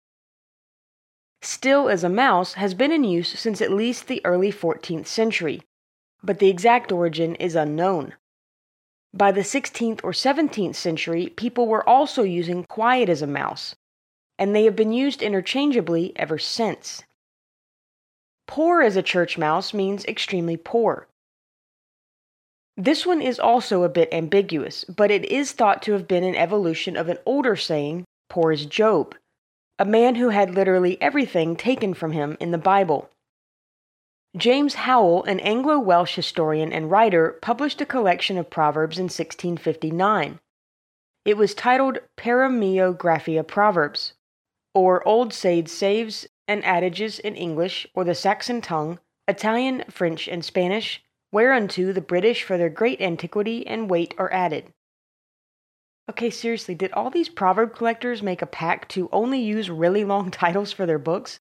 still 1.47 1.89
as 1.89 2.05
a 2.05 2.09
mouse 2.09 2.55
has 2.55 2.75
been 2.75 2.93
in 2.93 3.05
use 3.05 3.39
since 3.39 3.63
at 3.63 3.71
least 3.71 4.07
the 4.07 4.21
early 4.25 4.53
14th 4.53 5.07
century, 5.07 5.63
but 6.23 6.39
the 6.39 6.49
exact 6.49 6.91
origin 6.91 7.35
is 7.37 7.55
unknown. 7.55 8.15
By 9.15 9.33
the 9.33 9.41
16th 9.41 10.01
or 10.03 10.13
17th 10.13 10.75
century, 10.75 11.29
people 11.29 11.69
were 11.69 11.89
also 11.89 12.23
using 12.23 12.65
quiet 12.65 13.09
as 13.09 13.23
a 13.23 13.27
mouse, 13.27 13.75
and 14.39 14.55
they 14.55 14.65
have 14.65 14.77
been 14.77 14.93
used 14.93 15.23
interchangeably 15.23 16.13
ever 16.17 16.39
since. 16.39 17.05
Poor 18.47 18.83
as 18.83 18.97
a 18.97 19.03
church 19.03 19.39
mouse 19.39 19.73
means 19.73 20.05
extremely 20.05 20.57
poor. 20.57 21.09
This 22.77 23.07
one 23.07 23.23
is 23.23 23.41
also 23.41 23.83
a 23.83 23.89
bit 23.89 24.13
ambiguous, 24.13 24.85
but 24.85 25.11
it 25.11 25.25
is 25.25 25.53
thought 25.53 25.81
to 25.83 25.93
have 25.93 26.07
been 26.07 26.25
an 26.25 26.35
evolution 26.35 26.97
of 26.97 27.09
an 27.09 27.19
older 27.25 27.57
saying, 27.57 28.05
poor 28.29 28.53
as 28.53 28.67
Job, 28.67 29.15
a 29.79 29.85
man 29.85 30.15
who 30.15 30.31
had 30.31 30.55
literally 30.55 31.01
everything 31.03 31.57
taken 31.57 31.93
from 31.93 32.13
him 32.13 32.37
in 32.41 32.51
the 32.51 32.59
Bible. 32.59 33.11
James 34.37 34.75
Howell, 34.75 35.25
an 35.25 35.41
Anglo 35.41 35.79
Welsh 35.79 36.15
historian 36.15 36.73
and 36.73 36.91
writer, 36.91 37.39
published 37.41 37.81
a 37.81 37.87
collection 37.87 38.39
of 38.39 38.51
proverbs 38.51 38.99
in 38.99 39.05
1659. 39.05 40.39
It 41.25 41.37
was 41.37 41.55
titled 41.55 41.99
Paroimiographia 42.17 43.47
Proverbs, 43.47 44.15
or 44.75 45.07
Old 45.07 45.33
Sage 45.33 45.69
Saves 45.69 46.27
and 46.47 46.65
Adages 46.65 47.19
in 47.19 47.35
English 47.35 47.87
or 47.95 48.05
the 48.05 48.15
Saxon 48.15 48.61
tongue, 48.61 48.99
Italian, 49.27 49.85
French, 49.91 50.29
and 50.29 50.45
Spanish, 50.45 51.03
whereunto 51.33 51.93
the 51.93 52.01
British 52.01 52.43
for 52.43 52.57
their 52.57 52.71
great 52.71 53.01
antiquity 53.01 53.67
and 53.67 53.91
weight 53.91 54.15
are 54.19 54.33
added. 54.33 54.73
Okay, 56.09 56.31
seriously, 56.31 56.75
did 56.75 56.93
all 56.93 57.11
these 57.11 57.29
proverb 57.29 57.75
collectors 57.75 58.23
make 58.23 58.41
a 58.41 58.47
pact 58.47 58.91
to 58.93 59.09
only 59.13 59.41
use 59.41 59.69
really 59.69 60.05
long 60.05 60.31
titles 60.43 60.73
for 60.73 60.87
their 60.87 60.99
books? 60.99 61.41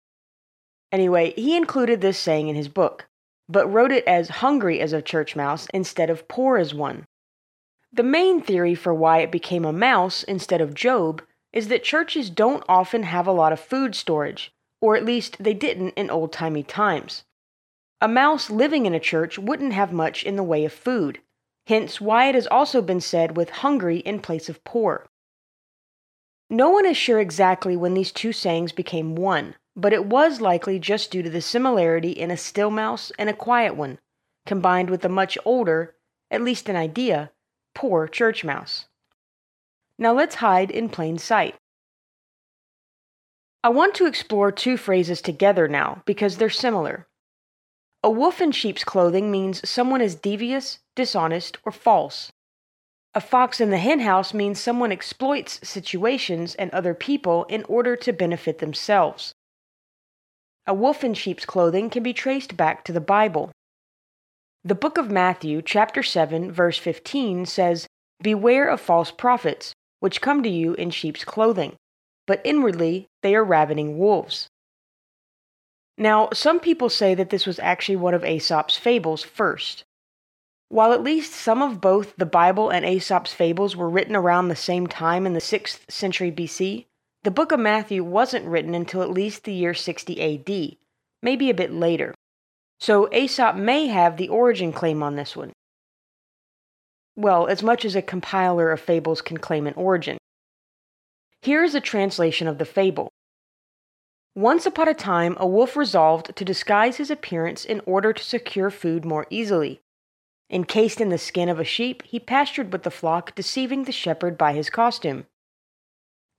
Anyway, 0.90 1.34
he 1.36 1.56
included 1.56 2.00
this 2.00 2.18
saying 2.18 2.48
in 2.48 2.56
his 2.56 2.68
book, 2.68 3.06
but 3.48 3.66
wrote 3.66 3.92
it 3.92 4.04
as 4.06 4.40
hungry 4.40 4.80
as 4.80 4.92
a 4.92 5.02
church 5.02 5.36
mouse 5.36 5.66
instead 5.74 6.08
of 6.08 6.28
poor 6.28 6.56
as 6.56 6.72
one. 6.72 7.04
The 7.92 8.02
main 8.02 8.40
theory 8.40 8.74
for 8.74 8.94
why 8.94 9.18
it 9.18 9.30
became 9.30 9.64
a 9.64 9.72
mouse 9.72 10.22
instead 10.22 10.60
of 10.60 10.74
Job 10.74 11.22
is 11.52 11.68
that 11.68 11.84
churches 11.84 12.30
don't 12.30 12.64
often 12.68 13.04
have 13.04 13.26
a 13.26 13.32
lot 13.32 13.52
of 13.52 13.60
food 13.60 13.94
storage, 13.94 14.52
or 14.80 14.96
at 14.96 15.04
least 15.04 15.42
they 15.42 15.54
didn't 15.54 15.90
in 15.90 16.10
old 16.10 16.32
timey 16.32 16.62
times. 16.62 17.24
A 18.00 18.08
mouse 18.08 18.50
living 18.50 18.86
in 18.86 18.94
a 18.94 19.00
church 19.00 19.38
wouldn't 19.38 19.72
have 19.72 19.92
much 19.92 20.24
in 20.24 20.36
the 20.36 20.42
way 20.42 20.64
of 20.64 20.72
food, 20.72 21.20
hence 21.66 22.00
why 22.00 22.28
it 22.28 22.34
has 22.34 22.46
also 22.46 22.82
been 22.82 23.00
said 23.00 23.36
with 23.36 23.50
hungry 23.50 23.98
in 23.98 24.20
place 24.20 24.48
of 24.48 24.62
poor. 24.64 25.06
No 26.50 26.70
one 26.70 26.86
is 26.86 26.96
sure 26.96 27.20
exactly 27.20 27.76
when 27.76 27.94
these 27.94 28.12
two 28.12 28.32
sayings 28.32 28.72
became 28.72 29.16
one, 29.16 29.56
but 29.74 29.92
it 29.92 30.06
was 30.06 30.40
likely 30.40 30.78
just 30.78 31.10
due 31.10 31.22
to 31.22 31.30
the 31.30 31.40
similarity 31.40 32.10
in 32.10 32.30
a 32.30 32.36
still 32.36 32.70
mouse 32.70 33.10
and 33.18 33.28
a 33.28 33.34
quiet 33.34 33.76
one, 33.76 33.98
combined 34.46 34.90
with 34.90 35.00
the 35.00 35.08
much 35.08 35.38
older, 35.44 35.96
at 36.30 36.42
least 36.42 36.68
in 36.68 36.76
idea, 36.76 37.30
poor 37.74 38.06
church 38.06 38.44
mouse. 38.44 38.86
Now 39.98 40.12
let's 40.12 40.36
hide 40.36 40.70
in 40.70 40.88
plain 40.88 41.18
sight. 41.18 41.54
I 43.62 43.70
want 43.70 43.94
to 43.94 44.06
explore 44.06 44.52
two 44.52 44.76
phrases 44.76 45.22
together 45.22 45.66
now 45.66 46.02
because 46.04 46.36
they're 46.36 46.50
similar. 46.50 47.06
A 48.04 48.10
wolf 48.10 48.42
in 48.42 48.52
sheep's 48.52 48.84
clothing 48.84 49.30
means 49.30 49.66
someone 49.66 50.02
is 50.02 50.14
devious, 50.14 50.78
dishonest, 50.94 51.56
or 51.64 51.72
false. 51.72 52.30
A 53.14 53.20
fox 53.20 53.62
in 53.62 53.70
the 53.70 53.78
henhouse 53.78 54.34
means 54.34 54.60
someone 54.60 54.92
exploits 54.92 55.58
situations 55.66 56.54
and 56.54 56.70
other 56.70 56.92
people 56.92 57.44
in 57.44 57.64
order 57.64 57.96
to 57.96 58.12
benefit 58.12 58.58
themselves. 58.58 59.32
A 60.66 60.74
wolf 60.74 61.02
in 61.02 61.14
sheep's 61.14 61.46
clothing 61.46 61.88
can 61.88 62.02
be 62.02 62.12
traced 62.12 62.58
back 62.58 62.84
to 62.84 62.92
the 62.92 63.00
Bible. 63.00 63.50
The 64.62 64.74
book 64.74 64.98
of 64.98 65.10
Matthew, 65.10 65.62
chapter 65.62 66.02
7, 66.02 66.52
verse 66.52 66.76
15 66.76 67.46
says, 67.46 67.86
Beware 68.22 68.68
of 68.68 68.82
false 68.82 69.12
prophets, 69.12 69.72
which 70.00 70.20
come 70.20 70.42
to 70.42 70.50
you 70.50 70.74
in 70.74 70.90
sheep's 70.90 71.24
clothing, 71.24 71.76
but 72.26 72.42
inwardly 72.44 73.06
they 73.22 73.34
are 73.34 73.42
ravening 73.42 73.96
wolves. 73.96 74.48
Now, 75.96 76.28
some 76.32 76.58
people 76.58 76.88
say 76.88 77.14
that 77.14 77.30
this 77.30 77.46
was 77.46 77.58
actually 77.60 77.96
one 77.96 78.14
of 78.14 78.24
Aesop's 78.24 78.76
fables 78.76 79.22
first. 79.22 79.84
While 80.68 80.92
at 80.92 81.02
least 81.02 81.32
some 81.32 81.62
of 81.62 81.80
both 81.80 82.16
the 82.16 82.26
Bible 82.26 82.70
and 82.70 82.84
Aesop's 82.84 83.32
fables 83.32 83.76
were 83.76 83.88
written 83.88 84.16
around 84.16 84.48
the 84.48 84.56
same 84.56 84.86
time 84.86 85.24
in 85.24 85.34
the 85.34 85.40
6th 85.40 85.88
century 85.88 86.32
BC, 86.32 86.86
the 87.22 87.30
book 87.30 87.52
of 87.52 87.60
Matthew 87.60 88.02
wasn't 88.02 88.46
written 88.46 88.74
until 88.74 89.02
at 89.02 89.10
least 89.10 89.44
the 89.44 89.52
year 89.52 89.72
60 89.72 90.20
AD, 90.20 90.76
maybe 91.22 91.48
a 91.48 91.54
bit 91.54 91.72
later. 91.72 92.14
So 92.80 93.08
Aesop 93.12 93.54
may 93.54 93.86
have 93.86 94.16
the 94.16 94.28
origin 94.28 94.72
claim 94.72 95.02
on 95.02 95.14
this 95.14 95.36
one. 95.36 95.52
Well, 97.16 97.46
as 97.46 97.62
much 97.62 97.84
as 97.84 97.94
a 97.94 98.02
compiler 98.02 98.72
of 98.72 98.80
fables 98.80 99.22
can 99.22 99.38
claim 99.38 99.68
an 99.68 99.74
origin. 99.74 100.18
Here 101.40 101.62
is 101.62 101.74
a 101.74 101.80
translation 101.80 102.48
of 102.48 102.58
the 102.58 102.64
fable. 102.64 103.10
Once 104.36 104.66
upon 104.66 104.88
a 104.88 104.94
time, 104.94 105.36
a 105.38 105.46
wolf 105.46 105.76
resolved 105.76 106.34
to 106.34 106.44
disguise 106.44 106.96
his 106.96 107.10
appearance 107.10 107.64
in 107.64 107.80
order 107.86 108.12
to 108.12 108.24
secure 108.24 108.68
food 108.68 109.04
more 109.04 109.26
easily. 109.30 109.80
Encased 110.50 111.00
in 111.00 111.08
the 111.08 111.18
skin 111.18 111.48
of 111.48 111.60
a 111.60 111.64
sheep, 111.64 112.02
he 112.02 112.18
pastured 112.18 112.72
with 112.72 112.82
the 112.82 112.90
flock, 112.90 113.34
deceiving 113.36 113.84
the 113.84 113.92
shepherd 113.92 114.36
by 114.36 114.52
his 114.52 114.70
costume. 114.70 115.26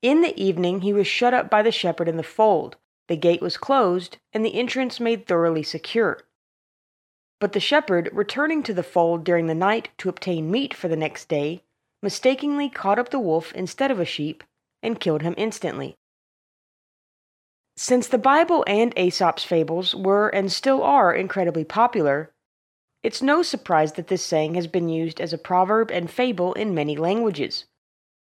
In 0.02 0.22
the 0.22 0.38
evening, 0.42 0.82
he 0.82 0.92
was 0.92 1.08
shut 1.08 1.34
up 1.34 1.50
by 1.50 1.64
the 1.64 1.72
shepherd 1.72 2.10
in 2.10 2.18
the 2.18 2.24
fold. 2.24 2.76
The 3.08 3.16
gate 3.16 3.42
was 3.42 3.58
closed, 3.58 4.18
and 4.34 4.46
the 4.46 4.56
entrance 4.56 5.00
made 5.00 5.26
thoroughly 5.26 5.64
secure. 5.64 6.20
But 7.40 7.54
the 7.54 7.60
shepherd, 7.60 8.10
returning 8.12 8.62
to 8.64 8.74
the 8.74 8.84
fold 8.84 9.24
during 9.24 9.48
the 9.48 9.56
night 9.56 9.90
to 10.00 10.10
obtain 10.10 10.52
meat 10.52 10.74
for 10.74 10.90
the 10.90 10.96
next 10.96 11.30
day, 11.30 11.64
mistakenly 12.04 12.70
caught 12.70 13.00
up 13.00 13.10
the 13.10 13.20
wolf 13.20 13.54
instead 13.54 13.90
of 13.90 14.00
a 14.00 14.06
sheep 14.06 14.44
and 14.84 15.00
killed 15.00 15.22
him 15.22 15.34
instantly. 15.38 15.96
Since 17.78 18.08
the 18.08 18.18
Bible 18.18 18.64
and 18.68 18.94
Aesop's 18.98 19.44
fables 19.44 19.94
were 19.94 20.30
and 20.30 20.50
still 20.50 20.82
are 20.82 21.14
incredibly 21.14 21.66
popular, 21.66 22.32
it's 23.04 23.22
no 23.22 23.44
surprise 23.44 23.94
that 23.94 24.08
this 24.08 24.24
saying 24.26 24.56
has 24.56 24.66
been 24.66 24.88
used 24.88 25.20
as 25.20 25.34
a 25.34 25.38
proverb 25.38 25.92
and 25.92 26.10
fable 26.10 26.54
in 26.54 26.74
many 26.74 26.96
languages, 26.96 27.66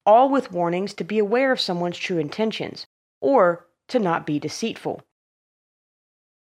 all 0.05 0.29
with 0.29 0.51
warnings 0.51 0.93
to 0.93 1.03
be 1.03 1.17
aware 1.17 1.51
of 1.51 1.59
someone's 1.59 1.97
true 1.97 2.19
intentions, 2.19 2.85
or 3.21 3.65
to 3.87 3.97
not 3.97 4.25
be 4.25 4.39
deceitful. 4.39 5.01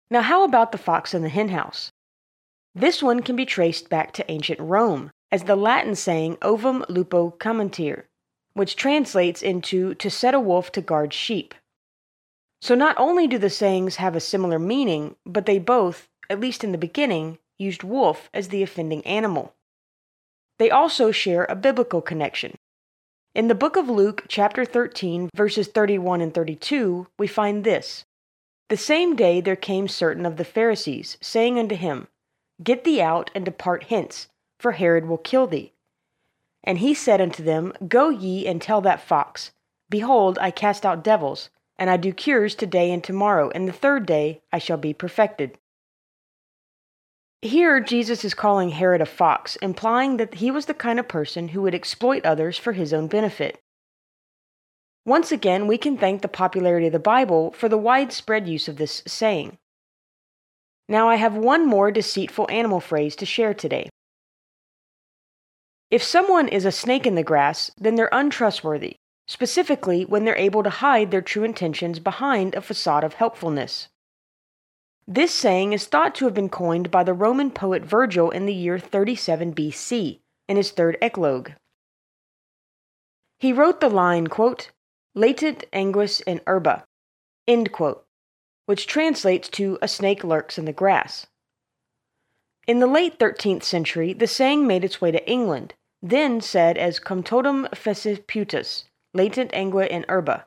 Now, 0.10 0.22
how 0.22 0.46
about 0.46 0.72
the 0.72 0.78
fox 0.78 1.14
in 1.14 1.22
the 1.22 1.30
henhouse? 1.30 1.92
This 2.74 3.04
one 3.04 3.22
can 3.22 3.36
be 3.36 3.46
traced 3.46 3.90
back 3.90 4.14
to 4.14 4.32
ancient 4.32 4.60
Rome, 4.62 5.12
as 5.32 5.44
the 5.44 5.56
Latin 5.58 5.96
saying 5.96 6.38
ovum 6.42 6.86
lupo 6.88 7.32
commentir, 7.32 8.06
which 8.54 8.78
translates 8.78 9.42
into 9.42 9.96
to 9.96 10.10
set 10.10 10.34
a 10.34 10.40
wolf 10.40 10.72
to 10.72 10.82
guard 10.82 11.14
sheep. 11.14 11.54
So 12.66 12.74
not 12.74 12.98
only 12.98 13.28
do 13.28 13.38
the 13.38 13.52
sayings 13.52 13.98
have 13.98 14.16
a 14.16 14.20
similar 14.20 14.58
meaning, 14.58 15.18
but 15.24 15.46
they 15.46 15.60
both, 15.60 16.10
at 16.32 16.40
least 16.40 16.64
in 16.64 16.72
the 16.72 16.80
beginning, 16.80 17.38
used 17.60 17.84
wolf 17.84 18.28
as 18.34 18.48
the 18.48 18.64
offending 18.64 19.06
animal. 19.06 19.54
They 20.58 20.72
also 20.72 21.12
share 21.12 21.46
a 21.48 21.56
biblical 21.56 22.02
connection. 22.02 22.58
In 23.36 23.50
the 23.50 23.54
book 23.54 23.76
of 23.76 23.88
Luke, 23.88 24.26
chapter 24.28 24.66
13, 24.66 25.30
verses 25.36 25.68
31 25.68 26.22
and 26.22 26.34
32, 26.34 27.06
we 27.20 27.28
find 27.28 27.64
this 27.64 28.04
The 28.70 28.78
same 28.78 29.16
day 29.16 29.42
there 29.42 29.56
came 29.56 29.88
certain 29.88 30.26
of 30.26 30.38
the 30.38 30.44
Pharisees, 30.44 31.20
saying 31.22 31.60
unto 31.60 31.76
him, 31.76 32.08
Get 32.64 32.84
thee 32.84 33.00
out 33.00 33.30
and 33.36 33.46
depart 33.46 33.84
hence, 33.90 34.28
for 34.60 34.72
Herod 34.72 35.06
will 35.06 35.20
kill 35.20 35.46
thee. 35.46 35.74
And 36.64 36.80
he 36.80 36.96
said 36.96 37.22
unto 37.22 37.44
them, 37.44 37.74
Go 37.88 38.10
ye 38.10 38.48
and 38.48 38.60
tell 38.60 38.82
that 38.82 39.06
fox, 39.08 39.52
Behold, 39.88 40.40
I 40.42 40.50
cast 40.50 40.84
out 40.84 41.04
devils 41.04 41.52
and 41.78 41.90
I 41.90 41.98
do 41.98 42.14
cures 42.14 42.56
today 42.56 42.92
and 42.92 43.04
tomorrow, 43.04 43.50
and 43.54 43.68
the 43.68 43.74
third 43.74 44.06
day 44.06 44.42
I 44.52 44.60
shall 44.60 44.78
be 44.78 44.94
perfected. 44.94 45.58
Here, 47.42 47.80
Jesus 47.80 48.24
is 48.26 48.34
calling 48.34 48.70
Herod 48.70 49.02
a 49.02 49.06
fox, 49.06 49.56
implying 49.58 50.18
that 50.18 50.36
he 50.36 50.50
was 50.50 50.66
the 50.66 50.74
kind 50.74 51.00
of 51.00 51.08
person 51.08 51.50
who 51.50 51.62
would 51.62 51.76
exploit 51.76 52.26
others 52.26 52.58
for 52.58 52.74
his 52.74 52.94
own 52.94 53.08
benefit. 53.08 53.60
Once 55.06 55.32
again, 55.32 55.68
we 55.68 55.78
can 55.78 55.98
thank 55.98 56.22
the 56.22 56.28
popularity 56.28 56.88
of 56.88 56.94
the 56.94 57.00
Bible 57.00 57.52
for 57.52 57.70
the 57.70 57.78
widespread 57.78 58.48
use 58.48 58.68
of 58.68 58.78
this 58.78 59.04
saying. 59.06 59.58
Now, 60.90 61.10
I 61.10 61.16
have 61.16 61.36
one 61.36 61.68
more 61.68 61.92
deceitful 61.92 62.48
animal 62.50 62.80
phrase 62.80 63.16
to 63.18 63.26
share 63.26 63.54
today. 63.54 63.90
If 65.92 66.02
someone 66.02 66.48
is 66.48 66.66
a 66.66 66.72
snake 66.72 67.06
in 67.06 67.16
the 67.16 67.24
grass, 67.24 67.70
then 67.78 67.96
they're 67.96 68.10
untrustworthy 68.12 68.98
specifically 69.28 70.06
when 70.06 70.26
they're 70.26 70.38
able 70.38 70.64
to 70.64 70.70
hide 70.70 71.12
their 71.12 71.22
true 71.22 71.44
intentions 71.44 72.00
behind 72.00 72.54
a 72.54 72.62
facade 72.62 73.04
of 73.04 73.16
helpfulness. 73.16 73.90
This 75.08 75.34
saying 75.34 75.74
is 75.74 75.86
thought 75.86 76.16
to 76.16 76.26
have 76.26 76.34
been 76.34 76.50
coined 76.50 76.90
by 76.90 77.04
the 77.04 77.14
Roman 77.14 77.52
poet 77.52 77.84
Virgil 77.84 78.32
in 78.32 78.46
the 78.46 78.54
year 78.54 78.80
37 78.80 79.54
BC, 79.54 80.20
in 80.48 80.58
his 80.58 80.72
third 80.72 80.98
eclogue. 81.02 81.52
He 83.40 83.54
wrote 83.54 83.82
the 83.82 83.90
line, 83.90 84.28
quote, 84.28 84.72
latent 85.14 85.66
anguis 85.72 86.22
in 86.22 86.42
herba, 86.48 86.86
end 87.48 87.72
quote, 87.72 88.06
which 88.66 88.88
translates 88.88 89.50
to 89.50 89.78
a 89.82 89.88
snake 89.88 90.24
lurks 90.24 90.58
in 90.58 90.66
the 90.66 90.74
grass. 90.74 91.28
In 92.68 92.80
the 92.80 92.88
late 92.88 93.20
13th 93.20 93.64
century, 93.64 94.14
the 94.14 94.28
saying 94.28 94.66
made 94.66 94.84
its 94.84 95.00
way 95.00 95.12
to 95.12 95.30
England, 95.30 95.76
then 96.02 96.42
said 96.42 96.78
as 96.78 97.00
Comtotum 97.00 97.68
totum 97.70 98.28
putus, 98.28 98.86
latent 99.16 99.52
angua 99.54 99.88
in 99.88 100.06
herba, 100.10 100.46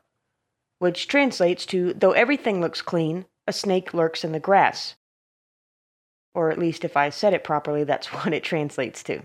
which 0.78 1.08
translates 1.08 1.66
to 1.66 1.94
though 1.94 2.12
everything 2.12 2.60
looks 2.60 2.82
clean, 2.82 3.26
a 3.46 3.52
snake 3.52 3.94
lurks 3.94 4.24
in 4.24 4.32
the 4.32 4.38
grass. 4.38 4.94
Or 6.34 6.50
at 6.50 6.58
least 6.58 6.84
if 6.84 6.96
I 6.96 7.08
said 7.08 7.34
it 7.34 7.42
properly, 7.42 7.82
that's 7.82 8.06
what 8.12 8.34
it 8.34 8.44
translates 8.44 9.02
to. 9.04 9.22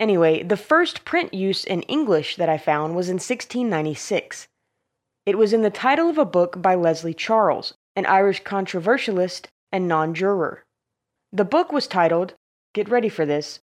Anyway, 0.00 0.42
the 0.42 0.56
first 0.56 1.04
print 1.04 1.32
use 1.32 1.64
in 1.64 1.82
English 1.82 2.36
that 2.36 2.48
I 2.48 2.58
found 2.58 2.96
was 2.96 3.08
in 3.08 3.14
1696. 3.14 4.48
It 5.24 5.38
was 5.38 5.52
in 5.52 5.62
the 5.62 5.70
title 5.70 6.08
of 6.08 6.18
a 6.18 6.24
book 6.24 6.60
by 6.60 6.74
Leslie 6.74 7.14
Charles, 7.14 7.74
an 7.94 8.06
Irish 8.06 8.44
controversialist 8.44 9.48
and 9.72 9.88
non 9.88 10.14
juror. 10.14 10.64
The 11.32 11.44
book 11.44 11.72
was 11.72 11.86
titled, 11.86 12.34
get 12.74 12.88
ready 12.88 13.08
for 13.08 13.26
this, 13.26 13.60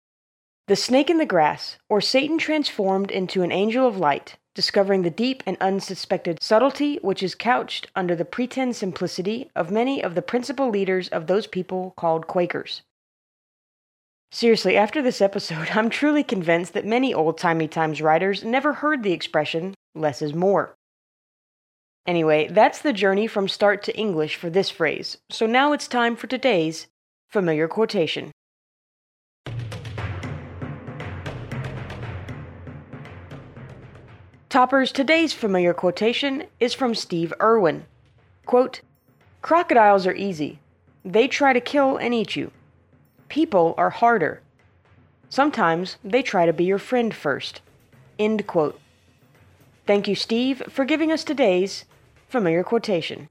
The 0.68 0.76
Snake 0.76 1.10
in 1.10 1.18
the 1.18 1.26
Grass, 1.26 1.78
or 1.90 2.02
Satan 2.02 2.38
Transformed 2.38 3.12
into 3.12 3.44
an 3.44 3.52
Angel 3.52 3.88
of 3.88 3.98
Light, 3.98 4.38
discovering 4.56 5.02
the 5.02 5.10
deep 5.10 5.44
and 5.46 5.58
unsuspected 5.60 6.42
subtlety 6.42 6.98
which 7.02 7.24
is 7.24 7.36
couched 7.36 7.88
under 7.96 8.16
the 8.16 8.26
pretend 8.26 8.76
simplicity 8.76 9.50
of 9.56 9.72
many 9.72 10.04
of 10.04 10.16
the 10.16 10.22
principal 10.22 10.70
leaders 10.70 11.08
of 11.10 11.28
those 11.28 11.48
people 11.48 11.94
called 11.96 12.28
Quakers. 12.28 12.82
Seriously, 14.32 14.76
after 14.76 15.02
this 15.02 15.22
episode, 15.22 15.70
I'm 15.74 15.90
truly 15.92 16.24
convinced 16.24 16.74
that 16.74 16.86
many 16.86 17.14
old 17.14 17.38
timey 17.38 17.68
times 17.68 18.02
writers 18.02 18.44
never 18.44 18.74
heard 18.74 19.04
the 19.04 19.14
expression, 19.14 19.76
less 19.94 20.22
is 20.22 20.34
more. 20.34 20.76
Anyway, 22.06 22.48
that's 22.50 22.82
the 22.82 22.92
journey 22.92 23.28
from 23.28 23.48
start 23.48 23.82
to 23.84 23.96
English 23.98 24.36
for 24.36 24.50
this 24.50 24.70
phrase, 24.70 25.18
so 25.30 25.46
now 25.46 25.72
it's 25.72 25.88
time 25.88 26.16
for 26.18 26.28
today's 26.28 26.88
familiar 27.30 27.68
quotation. 27.68 28.33
Toppers, 34.54 34.92
today's 34.92 35.34
familiar 35.34 35.74
quotation 35.74 36.44
is 36.60 36.76
from 36.76 36.94
Steve 36.94 37.34
Irwin. 37.42 37.86
Quote, 38.46 38.82
Crocodiles 39.42 40.06
are 40.06 40.14
easy. 40.14 40.60
They 41.04 41.28
try 41.28 41.54
to 41.54 41.60
kill 41.60 41.98
and 41.98 42.14
eat 42.14 42.36
you. 42.36 42.52
People 43.30 43.74
are 43.80 43.90
harder. 43.90 44.42
Sometimes 45.28 45.98
they 46.04 46.22
try 46.22 46.46
to 46.46 46.54
be 46.54 46.66
your 46.66 46.78
friend 46.78 47.16
first. 47.16 47.62
End 48.20 48.46
quote. 48.46 48.80
Thank 49.88 50.08
you, 50.08 50.14
Steve, 50.14 50.62
for 50.70 50.86
giving 50.86 51.12
us 51.12 51.24
today's 51.24 51.86
familiar 52.30 52.64
quotation. 52.64 53.30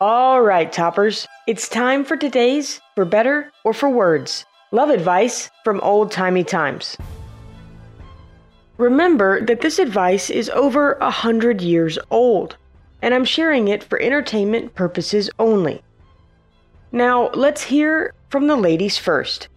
All 0.00 0.40
right, 0.40 0.72
toppers, 0.72 1.26
it's 1.48 1.68
time 1.68 2.04
for 2.04 2.16
today's 2.16 2.80
For 2.94 3.04
Better 3.04 3.50
or 3.64 3.74
For 3.74 3.90
Words 3.90 4.46
love 4.70 4.90
advice 4.90 5.50
from 5.64 5.80
old 5.80 6.12
timey 6.12 6.44
times. 6.44 6.96
Remember 8.76 9.44
that 9.44 9.60
this 9.60 9.80
advice 9.80 10.30
is 10.30 10.50
over 10.50 10.92
a 11.00 11.10
hundred 11.10 11.62
years 11.62 11.98
old, 12.12 12.56
and 13.02 13.12
I'm 13.12 13.24
sharing 13.24 13.66
it 13.66 13.82
for 13.82 14.00
entertainment 14.00 14.76
purposes 14.76 15.30
only. 15.40 15.82
Now, 16.92 17.30
let's 17.30 17.64
hear 17.64 18.14
from 18.28 18.46
the 18.46 18.56
ladies 18.56 18.98
first. 18.98 19.48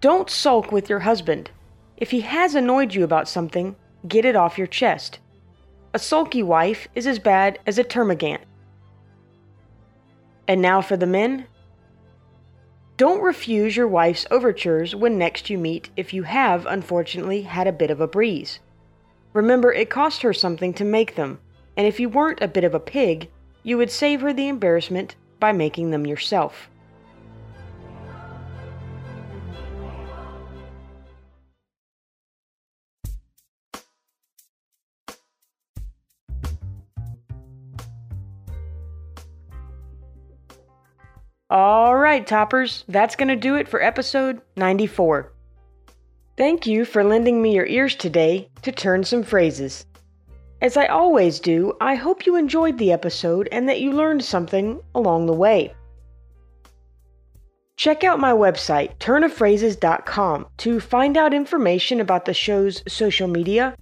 Don't 0.00 0.28
sulk 0.28 0.72
with 0.72 0.90
your 0.90 1.00
husband. 1.00 1.52
If 1.98 2.10
he 2.10 2.22
has 2.22 2.56
annoyed 2.56 2.94
you 2.94 3.04
about 3.04 3.28
something, 3.28 3.76
get 4.08 4.24
it 4.24 4.34
off 4.34 4.58
your 4.58 4.66
chest. 4.66 5.20
A 5.92 5.98
sulky 5.98 6.42
wife 6.42 6.86
is 6.94 7.06
as 7.06 7.18
bad 7.18 7.58
as 7.66 7.78
a 7.78 7.84
termagant. 7.84 8.42
And 10.46 10.62
now 10.62 10.80
for 10.80 10.96
the 10.96 11.06
men. 11.06 11.46
Don't 12.96 13.22
refuse 13.22 13.76
your 13.76 13.88
wife's 13.88 14.26
overtures 14.30 14.94
when 14.94 15.18
next 15.18 15.50
you 15.50 15.58
meet 15.58 15.90
if 15.96 16.12
you 16.12 16.24
have, 16.24 16.66
unfortunately, 16.66 17.42
had 17.42 17.66
a 17.66 17.72
bit 17.72 17.90
of 17.90 18.00
a 18.00 18.06
breeze. 18.06 18.60
Remember, 19.32 19.72
it 19.72 19.90
cost 19.90 20.22
her 20.22 20.32
something 20.32 20.74
to 20.74 20.84
make 20.84 21.14
them, 21.14 21.40
and 21.76 21.86
if 21.86 21.98
you 21.98 22.08
weren't 22.08 22.42
a 22.42 22.48
bit 22.48 22.64
of 22.64 22.74
a 22.74 22.80
pig, 22.80 23.28
you 23.62 23.76
would 23.78 23.90
save 23.90 24.20
her 24.20 24.32
the 24.32 24.48
embarrassment 24.48 25.16
by 25.38 25.50
making 25.50 25.90
them 25.90 26.06
yourself. 26.06 26.68
All 41.50 41.96
right, 41.96 42.24
toppers, 42.24 42.84
that's 42.86 43.16
going 43.16 43.26
to 43.26 43.34
do 43.34 43.56
it 43.56 43.66
for 43.66 43.82
episode 43.82 44.40
94. 44.54 45.32
Thank 46.36 46.64
you 46.64 46.84
for 46.84 47.02
lending 47.02 47.42
me 47.42 47.56
your 47.56 47.66
ears 47.66 47.96
today 47.96 48.48
to 48.62 48.70
turn 48.70 49.02
some 49.02 49.24
phrases. 49.24 49.84
As 50.62 50.76
I 50.76 50.86
always 50.86 51.40
do, 51.40 51.76
I 51.80 51.96
hope 51.96 52.24
you 52.24 52.36
enjoyed 52.36 52.78
the 52.78 52.92
episode 52.92 53.48
and 53.50 53.68
that 53.68 53.80
you 53.80 53.90
learned 53.90 54.22
something 54.22 54.80
along 54.94 55.26
the 55.26 55.32
way. 55.32 55.74
Check 57.76 58.04
out 58.04 58.20
my 58.20 58.30
website, 58.30 58.96
turnofphrases.com, 58.98 60.46
to 60.58 60.78
find 60.78 61.16
out 61.16 61.34
information 61.34 62.00
about 62.00 62.26
the 62.26 62.34
show's 62.34 62.84
social 62.86 63.26
media, 63.26 63.74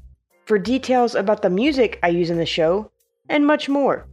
for 0.47 0.59
details 0.59 1.15
about 1.15 1.43
the 1.43 1.51
music 1.51 1.99
I 2.03 2.09
use 2.09 2.31
in 2.31 2.39
the 2.39 2.47
show, 2.47 2.91
and 3.29 3.47
much 3.47 3.69
more. 3.69 4.07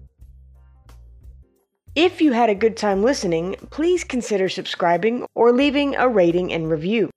If 1.95 2.21
you 2.21 2.33
had 2.33 2.49
a 2.49 2.55
good 2.55 2.75
time 2.75 3.03
listening, 3.03 3.55
please 3.69 4.03
consider 4.03 4.49
subscribing 4.49 5.25
or 5.33 5.53
leaving 5.53 5.95
a 5.95 6.09
rating 6.09 6.51
and 6.51 6.69
review. 6.69 7.09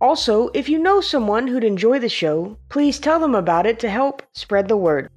Also, 0.00 0.50
if 0.54 0.68
you 0.68 0.78
know 0.78 1.00
someone 1.00 1.48
who'd 1.48 1.64
enjoy 1.64 1.98
the 1.98 2.08
show, 2.08 2.56
please 2.68 3.00
tell 3.00 3.18
them 3.18 3.34
about 3.34 3.66
it 3.66 3.80
to 3.80 3.90
help 3.90 4.22
spread 4.34 4.68
the 4.68 4.76
word. 4.76 5.08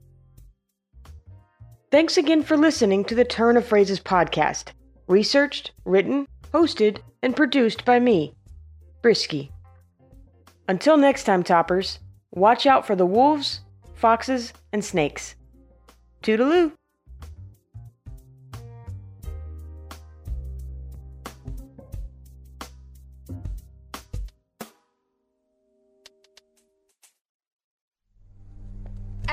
Thanks 1.91 2.17
again 2.17 2.41
for 2.41 2.57
listening 2.57 3.05
to 3.05 3.13
the 3.13 3.23
Turn 3.23 3.55
of 3.55 3.67
Phrases 3.67 3.99
podcast, 3.99 4.69
researched, 5.07 5.71
written, 5.85 6.27
hosted, 6.51 6.97
and 7.21 7.35
produced 7.35 7.85
by 7.85 7.99
me, 7.99 8.33
Brisky. 9.03 9.51
Until 10.67 10.97
next 10.97 11.25
time, 11.25 11.43
toppers, 11.43 11.99
watch 12.31 12.65
out 12.65 12.87
for 12.87 12.95
the 12.95 13.05
wolves, 13.05 13.61
foxes, 13.93 14.53
and 14.73 14.83
snakes. 14.83 15.35
Toodaloo! 16.23 16.71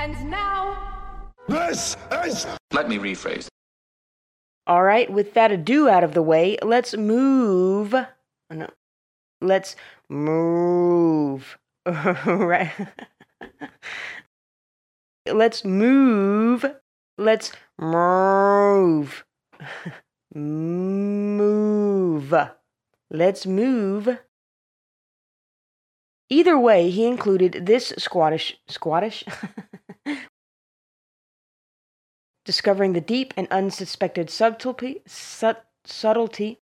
And 0.03 0.29
now. 0.29 1.31
This 1.47 1.95
is. 2.25 2.45
Let 2.73 2.89
me 2.89 2.97
rephrase. 2.97 3.47
All 4.67 4.83
right, 4.83 5.09
with 5.09 5.33
that 5.35 5.49
ado 5.49 5.87
out 5.87 6.03
of 6.03 6.13
the 6.13 6.21
way, 6.21 6.57
let's 6.61 6.93
move. 6.97 7.95
oh, 7.95 8.07
No, 8.51 8.67
let's 9.39 9.77
move. 10.09 11.57
right. 11.85 12.69
let's 15.31 15.63
move. 15.63 16.65
Let's 17.17 17.53
move. 17.79 19.23
move. 20.35 22.33
Let's 23.09 23.45
move. 23.45 24.19
Either 26.33 26.57
way, 26.57 26.89
he 26.89 27.05
included 27.05 27.67
this 27.67 27.93
squattish 27.99 28.57
squattish 28.67 29.23
discovering 32.43 32.93
the 32.93 33.01
deep 33.01 33.35
and 33.37 33.47
unsuspected 33.51 34.31
subtlety, 34.31 35.03
sut, 35.05 35.63
subtlety 35.85 36.62